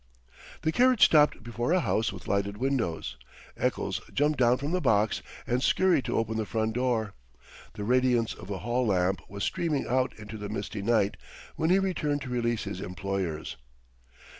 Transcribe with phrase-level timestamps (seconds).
[0.63, 3.17] The carriage stopped before a house with lighted windows.
[3.55, 7.13] Eccles jumped down from the box and scurried to open the front door.
[7.73, 11.17] The radiance of a hall lamp was streaming out into the misty night
[11.55, 13.57] when he returned to release his employers.